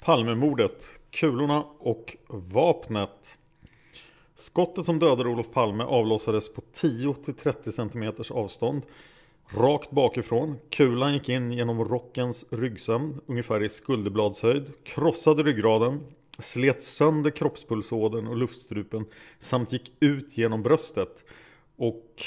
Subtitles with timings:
[0.00, 3.38] Palmemordet, kulorna och vapnet.
[4.34, 8.82] Skottet som dödade Olof Palme avlossades på 10-30 cm avstånd.
[9.50, 10.58] Rakt bakifrån.
[10.70, 14.72] Kulan gick in genom rockens ryggsömn, ungefär i skulderbladshöjd.
[14.84, 16.00] Krossade ryggraden.
[16.38, 19.06] Slet sönder kroppspulsådern och luftstrupen.
[19.38, 21.24] Samt gick ut genom bröstet.
[21.76, 22.22] Och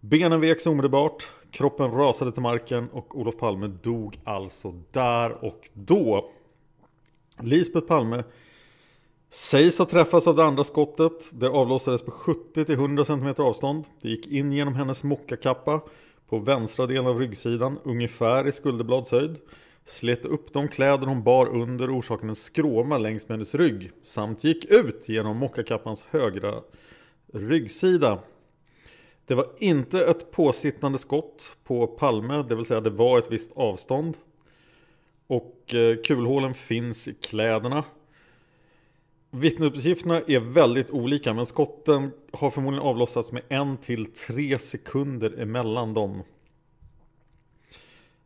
[0.00, 1.28] benen veks omedelbart.
[1.50, 6.30] Kroppen rasade till marken och Olof Palme dog alltså där och då.
[7.40, 8.24] Lisbeth Palme
[9.30, 11.30] sägs ha träffats av det andra skottet.
[11.32, 13.84] Det avlossades på 70-100 cm avstånd.
[14.02, 15.80] Det gick in genom hennes mockakappa
[16.28, 19.36] på vänstra delen av ryggsidan, ungefär i skulderbladshöjd.
[19.84, 23.92] Slet upp de kläder hon bar under orsaken en skråma längs med hennes rygg.
[24.02, 26.54] Samt gick ut genom mockakappans högra
[27.32, 28.18] ryggsida.
[29.30, 33.56] Det var inte ett påsittande skott på Palme, det vill säga det var ett visst
[33.56, 34.16] avstånd.
[35.26, 37.84] Och eh, kulhålen finns i kläderna.
[39.30, 45.94] Vittnesuppgifterna är väldigt olika men skotten har förmodligen avlossats med en till tre sekunder emellan
[45.94, 46.22] dem.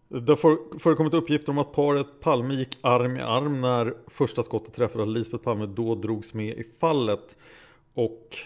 [0.09, 4.75] Det har förekommit uppgifter om att paret Palme gick arm i arm när första skottet
[4.75, 7.37] träffade att Lisbeth Palme då drogs med i fallet.
[7.95, 8.37] Och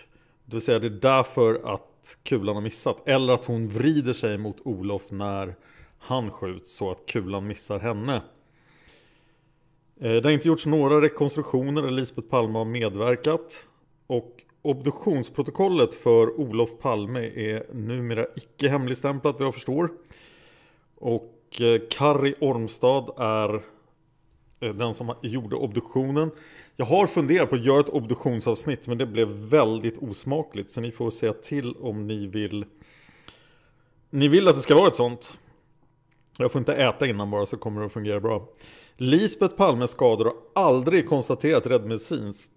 [0.45, 3.09] det vill säga det är därför att kulan har missat.
[3.09, 5.55] Eller att hon vrider sig mot Olof när
[5.99, 8.23] han skjuts så att kulan missar henne.
[10.01, 13.67] Eh, det har inte gjorts några rekonstruktioner där Lisbeth Palme har medverkat.
[14.07, 19.91] Och obduktionsprotokollet för Olof Palme är numera icke hemligstämplat vad jag förstår.
[20.95, 23.55] Och eh, Kari Ormstad är
[24.61, 26.31] eh, den som gjorde obduktionen.
[26.81, 30.71] Jag har funderat på att göra ett obduktionsavsnitt men det blev väldigt osmakligt.
[30.71, 32.65] Så ni får säga till om ni vill
[34.11, 35.39] Ni vill att det ska vara ett sånt.
[36.39, 38.49] Jag får inte äta innan bara så kommer det att fungera bra.
[38.97, 41.67] Lisbeth Palmes skador har aldrig konstaterat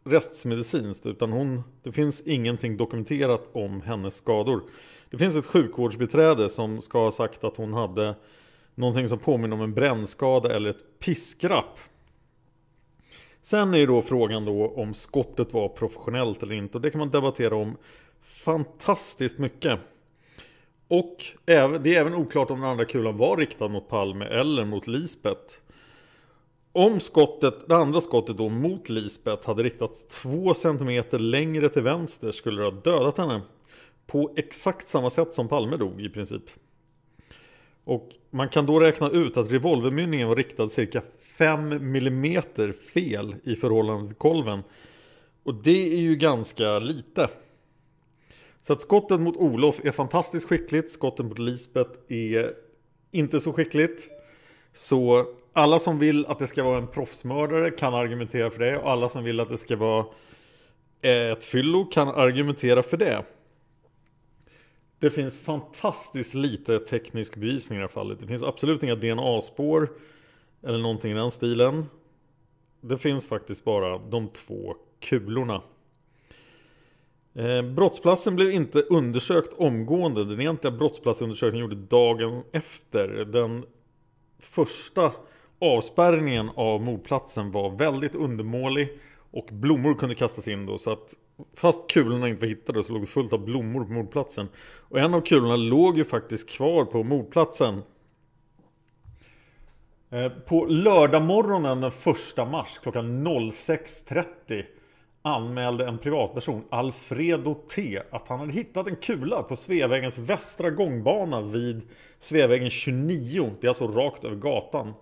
[0.04, 4.64] rättsmedicinskt utan hon, det finns ingenting dokumenterat om hennes skador.
[5.10, 8.16] Det finns ett sjukvårdsbiträde som ska ha sagt att hon hade
[8.76, 11.80] någonting som påminner om en brännskada eller ett piskrapp.
[13.42, 17.00] Sen är ju då frågan då om skottet var professionellt eller inte och det kan
[17.00, 17.78] man debattera om
[18.22, 19.80] fantastiskt mycket.
[20.88, 24.88] Och det är även oklart om den andra kulan var riktad mot Palme eller mot
[24.88, 25.56] Lisbeth.
[26.72, 32.32] Om skottet, det andra skottet då mot Lisbeth hade riktats två centimeter längre till vänster
[32.32, 33.42] skulle det ha dödat henne.
[34.08, 36.44] På exakt samma sätt som Palme dog i princip.
[37.84, 41.02] Och man kan då räkna ut att revolvermynningen var riktad cirka
[41.42, 42.44] 5 mm
[42.94, 44.64] fel i förhållande till kolven.
[45.44, 47.30] Och det är ju ganska lite.
[48.62, 50.92] Så att skottet mot Olof är fantastiskt skickligt.
[50.92, 52.54] Skottet mot Lisbeth är
[53.12, 54.08] inte så skickligt.
[54.74, 58.78] Så alla som vill att det ska vara en proffsmördare kan argumentera för det.
[58.78, 60.06] Och alla som vill att det ska vara
[61.02, 63.24] ett fyllo kan argumentera för det.
[65.00, 68.20] Det finns fantastiskt lite teknisk bevisning i det här fallet.
[68.20, 69.90] Det finns absolut inga DNA-spår
[70.64, 71.86] eller någonting i den stilen.
[72.82, 75.62] Det finns faktiskt bara de två kulorna.
[77.34, 80.26] Eh, brottsplatsen blev inte undersökt omgående.
[80.26, 83.08] Den egentliga brottsplatsundersökningen gjordes dagen efter.
[83.08, 83.66] Den
[84.40, 85.12] första
[85.60, 89.00] avspärrningen av mordplatsen var väldigt undermålig
[89.32, 91.16] och blommor kunde kastas in då så att
[91.58, 94.48] fast kulorna inte var hittade så låg det fullt av blommor på mordplatsen.
[94.90, 97.82] Och en av kulorna låg ju faktiskt kvar på mordplatsen.
[100.14, 101.92] Eh, på lördagmorgonen den
[102.38, 104.66] 1 mars klockan 06.30
[105.22, 111.42] anmälde en privatperson, Alfredo T, att han hade hittat en kula på Sveavägens västra gångbana
[111.42, 111.82] vid
[112.20, 113.52] Sveavägen 29.
[113.62, 114.94] Det är alltså rakt över gatan.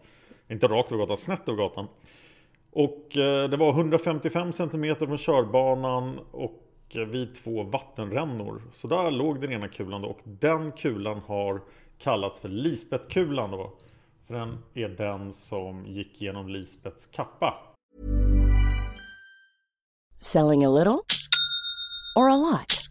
[0.50, 1.88] Inte rakt över gatan, snett över gatan.
[2.72, 8.62] Och eh, det var 155 cm från körbanan och eh, vid två vattenrännor.
[8.74, 10.08] Så där låg den ena kulan då.
[10.08, 11.62] Och den kulan har
[11.98, 13.72] kallats för Lisbethkulan då.
[14.30, 17.54] För den är den som gick genom Lisbets kappa.
[20.20, 21.06] Selling a little
[22.16, 22.88] or a lot?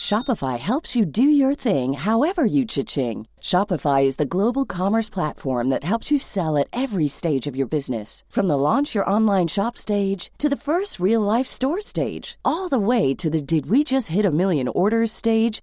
[0.00, 3.28] Shopify helps you do your thing however you cha-ching.
[3.40, 7.68] Shopify is the global commerce platform that helps you sell at every stage of your
[7.68, 8.24] business.
[8.28, 12.68] From the launch your online shop stage to the first real life store stage, all
[12.68, 15.62] the way to the did we just hit a million orders stage.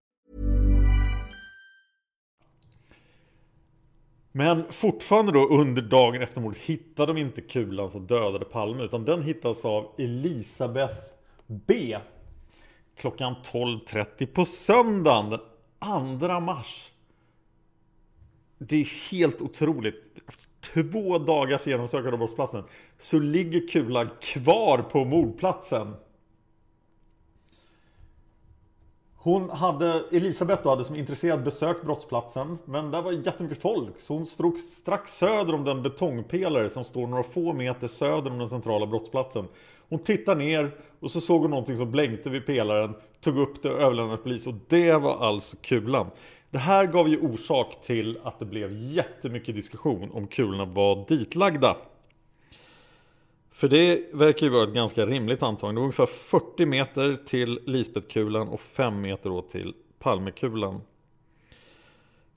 [4.31, 9.05] Men fortfarande då under dagen efter mordet hittade de inte kulan som dödade Palme utan
[9.05, 10.93] den hittas av Elisabeth
[11.47, 11.97] B
[12.97, 16.91] klockan 12.30 på söndagen den 2 mars.
[18.57, 20.11] Det är helt otroligt.
[20.27, 22.63] Efter två dagars genomsökande av brottsplatsen
[22.97, 25.93] så ligger kulan kvar på mordplatsen.
[29.23, 33.99] Hon hade, Elisabeth då, hade som intresserad besökt brottsplatsen Men där var jättemycket folk.
[33.99, 38.39] Så hon stod strax söder om den betongpelare som står några få meter söder om
[38.39, 39.47] den centrala brottsplatsen.
[39.89, 43.71] Hon tittade ner och så såg hon någonting som blänkte vid pelaren Tog upp det
[43.71, 44.47] och överlämnade till polis.
[44.47, 46.07] Och det var alltså kulan.
[46.49, 51.77] Det här gav ju orsak till att det blev jättemycket diskussion om kulorna var ditlagda
[53.51, 55.79] för det verkar ju vara ett ganska rimligt antagande.
[55.79, 60.81] Det var ungefär 40 meter till Lisbetkulan och 5 meter då till Palmekulan.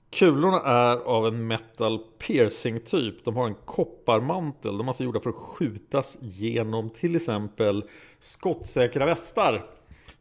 [0.09, 3.25] Kulorna är av en metal piercing typ.
[3.25, 4.77] De har en kopparmantel.
[4.77, 7.83] De är alltså gjorda för att skjutas genom till exempel
[8.19, 9.65] skottsäkra västar.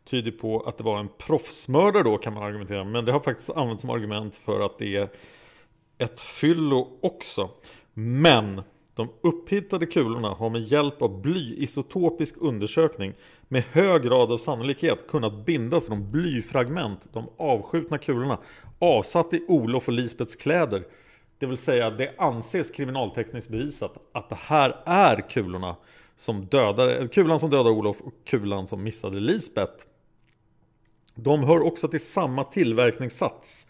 [0.04, 2.84] Tyder på att det var en proffsmördare då kan man argumentera.
[2.84, 5.08] Men det har faktiskt använts som argument för att det är
[5.98, 7.50] ett fyllo också.
[7.94, 8.62] Men
[8.94, 13.14] de upphittade kulorna har med hjälp av blyisotopisk undersökning
[13.48, 18.38] med hög grad av sannolikhet kunnat bindas till de blyfragment, de avskjutna kulorna,
[18.78, 20.84] avsatt i Olof och Lisbets kläder.
[21.38, 25.76] Det vill säga, det anses kriminaltekniskt bevisat att det här är kulorna
[26.16, 29.86] som dödade, kulan som dödade Olof och kulan som missade Lisbet.
[31.14, 33.66] De hör också till samma tillverkningssats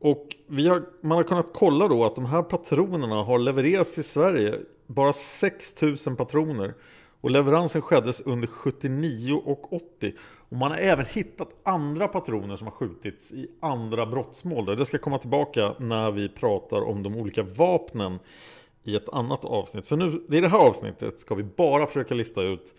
[0.00, 4.58] och har, man har kunnat kolla då att de här patronerna har levererats till Sverige.
[4.86, 6.74] Bara 6000 patroner.
[7.20, 10.14] Och leveransen skeddes under 79 och 80.
[10.48, 14.76] Och man har även hittat andra patroner som har skjutits i andra brottsmål.
[14.76, 18.18] Det ska komma tillbaka när vi pratar om de olika vapnen
[18.84, 19.86] i ett annat avsnitt.
[19.86, 22.74] För nu, i det här avsnittet ska vi bara försöka lista ut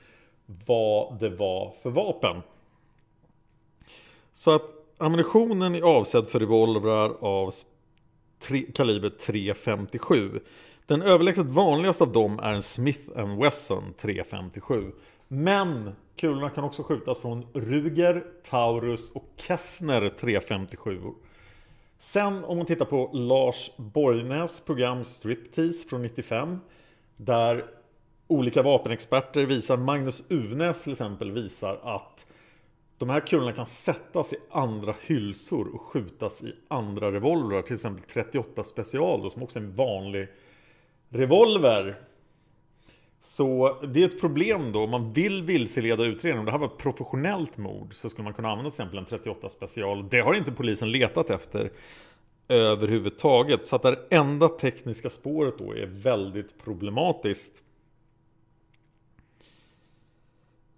[0.65, 2.41] vad det var för vapen.
[4.33, 7.53] Så att ammunitionen är avsedd för revolvrar av
[8.39, 10.39] tre, kaliber .357.
[10.85, 13.09] Den överlägset vanligaste av dem är en Smith
[13.41, 14.91] Wesson .357.
[15.27, 21.13] Men kulorna kan också skjutas från Ruger, Taurus och Kessner .357.
[21.97, 26.59] Sen om man tittar på Lars Borgnäs program Striptease från 95
[27.17, 27.65] där
[28.27, 32.25] olika vapenexperter visar, Magnus Uvnäs till exempel visar att
[32.99, 37.61] de här kulorna kan sättas i andra hylsor och skjutas i andra revolvrar.
[37.61, 40.27] Till exempel 38 special då, som också är en vanlig
[41.09, 41.99] revolver.
[43.21, 46.39] Så det är ett problem då om man vill vilseleda utredningen.
[46.39, 49.05] Om det här var ett professionellt mord så skulle man kunna använda till exempel en
[49.05, 50.09] 38 special.
[50.09, 51.71] Det har inte polisen letat efter
[52.47, 53.67] överhuvudtaget.
[53.67, 57.63] Så att det enda tekniska spåret då är väldigt problematiskt.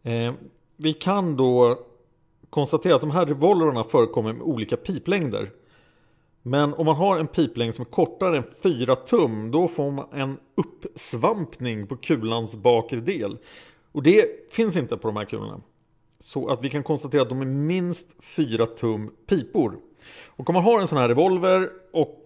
[0.04, 0.34] Eh,
[0.76, 1.86] vi kan då
[2.52, 5.52] konstatera att de här revolverna förekommer med olika piplängder.
[6.42, 10.08] Men om man har en piplängd som är kortare än 4 tum då får man
[10.12, 13.38] en uppsvampning på kulans bakre del.
[13.92, 15.62] Och det finns inte på de här kulorna.
[16.20, 19.78] Så att vi kan konstatera att de är minst 4 tum pipor.
[20.28, 22.24] Och om man har en sån här revolver och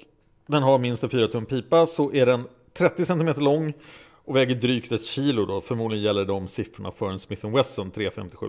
[0.48, 3.74] den har minst en 4 tum pipa så är den 30 cm lång
[4.26, 5.62] och väger drygt ett kilo då.
[5.62, 8.48] Förmodligen gäller de siffrorna för en Smith Wesson 357.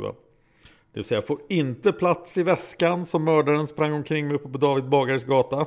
[0.96, 4.58] Det vill säga får inte plats i väskan som mördaren sprang omkring med uppe på
[4.58, 5.66] David Bagares gata.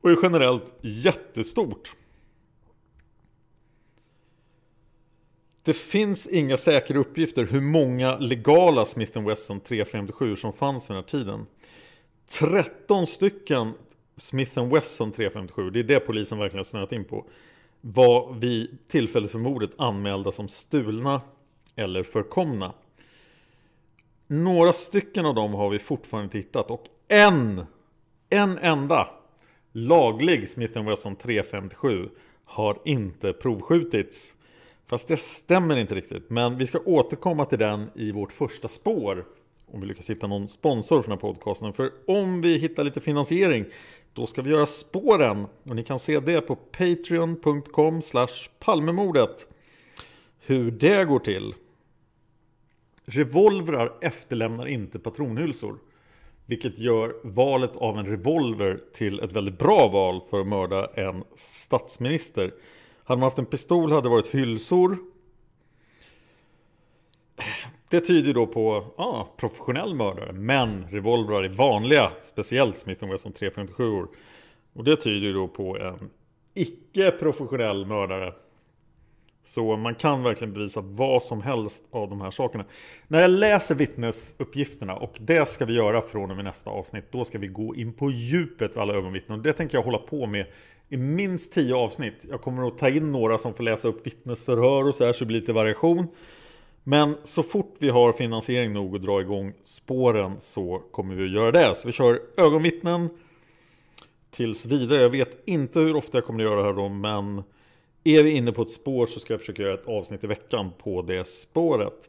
[0.00, 1.96] Och är generellt jättestort.
[5.62, 11.02] Det finns inga säkra uppgifter hur många legala Smith Wesson 357 som fanns vid den
[11.02, 11.46] här tiden.
[12.28, 13.72] 13 stycken
[14.16, 17.26] Smith Wesson 357, det är det polisen verkligen har snöat in på,
[17.80, 21.20] var vid tillfället för mordet anmälda som stulna
[21.76, 22.74] eller förkomna.
[24.32, 27.64] Några stycken av dem har vi fortfarande tittat och en,
[28.28, 29.08] en enda
[29.72, 32.08] laglig Smith Wesson 357
[32.44, 34.34] har inte provskjutits.
[34.86, 36.30] Fast det stämmer inte riktigt.
[36.30, 39.24] Men vi ska återkomma till den i vårt första spår.
[39.66, 41.72] Om vi lyckas hitta någon sponsor för den här podcasten.
[41.72, 43.64] För om vi hittar lite finansiering
[44.12, 45.46] då ska vi göra spåren.
[45.62, 48.00] Och ni kan se det på patreon.com
[48.58, 49.46] palmemordet.
[50.40, 51.54] Hur det går till.
[53.10, 55.78] Revolvrar efterlämnar inte patronhylsor.
[56.46, 61.24] Vilket gör valet av en revolver till ett väldigt bra val för att mörda en
[61.34, 62.54] statsminister.
[63.04, 64.96] Hade man haft en pistol hade det varit hylsor.
[67.90, 70.32] Det tyder då på ah, professionell mördare.
[70.32, 72.12] Men revolvrar är vanliga.
[72.20, 74.06] Speciellt Smith Wesson 357
[74.72, 76.10] Och det tyder då på en
[76.54, 78.34] icke professionell mördare.
[79.44, 82.64] Så man kan verkligen bevisa vad som helst av de här sakerna.
[83.08, 87.04] När jag läser vittnesuppgifterna och det ska vi göra från och med nästa avsnitt.
[87.10, 89.38] Då ska vi gå in på djupet med alla ögonvittnen.
[89.38, 90.46] Och det tänker jag hålla på med
[90.88, 92.26] i minst tio avsnitt.
[92.30, 95.18] Jag kommer att ta in några som får läsa upp vittnesförhör och så här så
[95.18, 96.06] det blir lite variation.
[96.82, 101.30] Men så fort vi har finansiering nog att dra igång spåren så kommer vi att
[101.30, 101.74] göra det.
[101.74, 103.08] Så vi kör ögonvittnen
[104.30, 105.02] tills vidare.
[105.02, 107.42] Jag vet inte hur ofta jag kommer att göra det här då, men
[108.04, 110.72] är vi inne på ett spår så ska jag försöka göra ett avsnitt i veckan
[110.78, 112.08] på det spåret.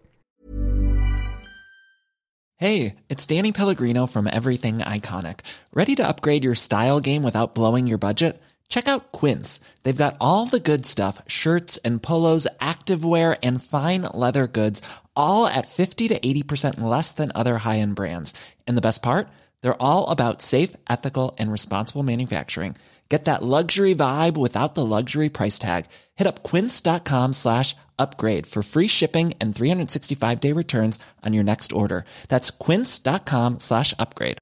[2.60, 5.38] Hej, det är Danny Pellegrino from Everything Iconic.
[5.74, 8.36] Ready to upgrade your style game without blowing your budget?
[8.69, 9.60] Check out Quince.
[9.83, 14.81] They've got all the good stuff, shirts and polos, activewear and fine leather goods,
[15.15, 18.33] all at 50 to 80% less than other high-end brands.
[18.67, 19.27] And the best part?
[19.62, 22.75] They're all about safe, ethical and responsible manufacturing.
[23.12, 25.88] Get that luxury vibe without the luxury price tag.
[26.15, 31.74] Hit up quince.com slash upgrade for free shipping and 365 day returns on your next
[31.74, 32.06] order.
[32.30, 34.38] That's quince.com slash upgrade.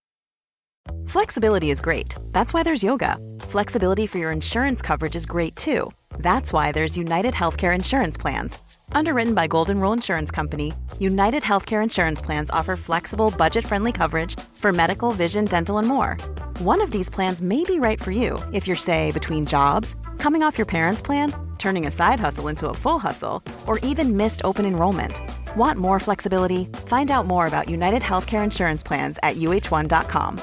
[1.07, 2.13] Flexibility is great.
[2.31, 3.17] That's why there's yoga.
[3.39, 5.89] Flexibility for your insurance coverage is great too.
[6.19, 8.59] That's why there's United Healthcare Insurance Plans.
[8.91, 14.39] Underwritten by Golden Rule Insurance Company, United Healthcare Insurance Plans offer flexible, budget friendly coverage
[14.53, 16.17] for medical, vision, dental, and more.
[16.59, 20.43] One of these plans may be right for you if you're, say, between jobs, coming
[20.43, 24.41] off your parents' plan, turning a side hustle into a full hustle, or even missed
[24.43, 25.21] open enrollment.
[25.55, 26.65] Want more flexibility?
[26.87, 30.37] Find out more about United Healthcare Insurance Plans at uh1.com.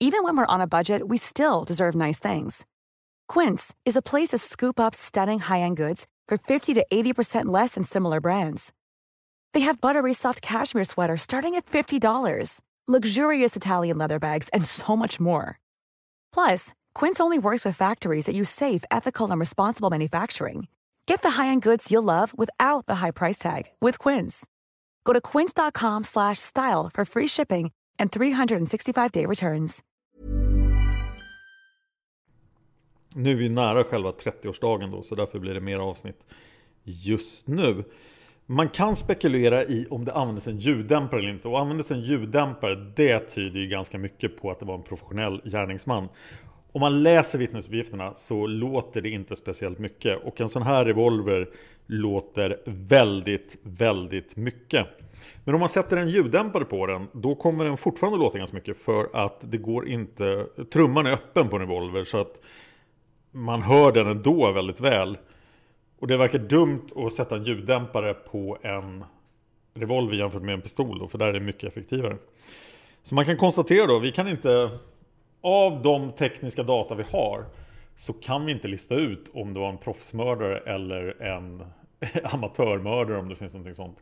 [0.00, 2.66] Even when we're on a budget, we still deserve nice things.
[3.28, 7.44] Quince is a place to scoop up stunning high end goods for 50 to 80%
[7.44, 8.72] less than similar brands.
[9.52, 14.96] They have buttery soft cashmere sweaters starting at $50, luxurious Italian leather bags, and so
[14.96, 15.58] much more.
[16.34, 20.66] Plus, Quince only works with factories that use safe, ethical, and responsible manufacturing.
[21.06, 24.44] Get the high-end goods you'll love without the high price tag with Quince.
[25.04, 29.82] Go to quince.com/style for free shipping and 365-day returns.
[33.16, 36.26] Nu är vi nära själva 30-årsdagen då, så därför blir det mer avsnitt
[36.84, 37.84] just nu.
[38.46, 41.48] Man kan spekulera i om det användes en ljuddämpare eller inte.
[41.48, 45.40] Och användes en ljuddämpare, det tyder ju ganska mycket på att det var en professionell
[45.44, 46.08] gärningsman.
[46.72, 50.24] Om man läser vittnesuppgifterna så låter det inte speciellt mycket.
[50.24, 51.48] Och en sån här revolver
[51.86, 54.86] låter väldigt, väldigt mycket.
[55.44, 58.76] Men om man sätter en ljuddämpare på den, då kommer den fortfarande låta ganska mycket.
[58.76, 60.46] För att det går inte...
[60.72, 62.40] Trumman är öppen på en revolver så att
[63.30, 65.18] man hör den ändå väldigt väl.
[66.04, 69.04] Och det verkar dumt att sätta en ljuddämpare på en
[69.74, 72.16] revolver jämfört med en pistol då, för där är det mycket effektivare.
[73.02, 74.78] Så man kan konstatera då, vi kan inte
[75.40, 77.44] av de tekniska data vi har
[77.96, 81.64] så kan vi inte lista ut om det var en proffsmördare eller en
[82.24, 83.98] amatörmördare om det finns någonting sånt.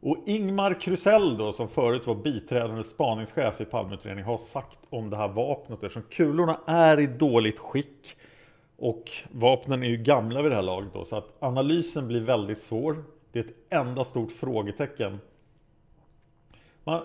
[0.00, 5.16] Och Ingmar Krusell då som förut var biträdande spaningschef i Palmeutredningen har sagt om det
[5.16, 8.16] här vapnet eftersom kulorna är i dåligt skick
[8.78, 12.58] och vapnen är ju gamla vid det här laget då så att analysen blir väldigt
[12.58, 13.04] svår.
[13.32, 15.18] Det är ett enda stort frågetecken.
[16.84, 17.02] Man,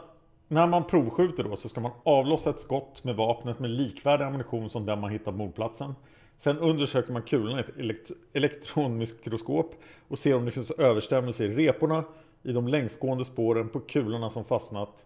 [0.47, 4.69] när man provskjuter då så ska man avlossa ett skott med vapnet med likvärdig ammunition
[4.69, 5.95] som den man hittat på mordplatsen.
[6.37, 9.75] Sen undersöker man kulorna i ett elekt elektronmikroskop
[10.07, 12.03] och ser om det finns överstämmelse i reporna,
[12.43, 15.05] i de längsgående spåren på kulorna som fastnat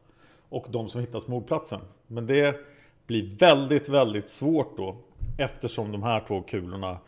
[0.50, 1.82] och de som hittas på mordplatsen.
[2.08, 2.56] Men det
[3.08, 4.96] blir väldigt, väldigt svårt då
[5.38, 7.00] eftersom de här två kulorna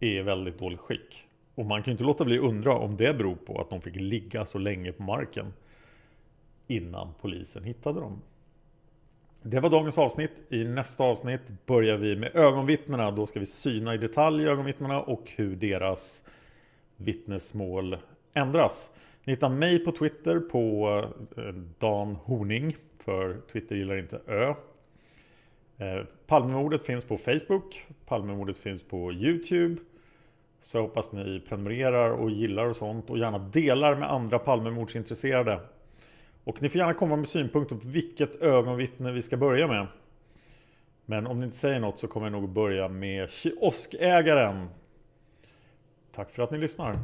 [0.00, 1.24] är i väldigt dåligt skick.
[1.54, 3.80] Och man kan ju inte låta bli att undra om det beror på att de
[3.80, 5.52] fick ligga så länge på marken
[6.66, 8.22] innan polisen hittade dem.
[9.42, 10.42] Det var dagens avsnitt.
[10.48, 13.10] I nästa avsnitt börjar vi med ögonvittnena.
[13.10, 16.22] Då ska vi syna i detalj ögonvittnena och hur deras
[16.96, 17.96] vittnesmål
[18.34, 18.90] ändras.
[19.24, 20.88] Ni hittar mig på Twitter på
[21.36, 21.44] eh,
[21.78, 22.76] Dan Horning.
[22.98, 24.54] För Twitter gillar inte Ö.
[25.78, 27.86] Eh, Palmemordet finns på Facebook.
[28.06, 29.76] Palmemordet finns på Youtube.
[30.60, 35.60] Så jag hoppas ni prenumererar och gillar och sånt och gärna delar med andra Palmemordsintresserade.
[36.44, 39.86] Och ni får gärna komma med synpunkter på vilket ögonvittne vi ska börja med.
[41.04, 44.68] Men om ni inte säger något så kommer jag nog börja med kioskägaren.
[46.12, 46.98] Tack för att ni lyssnar.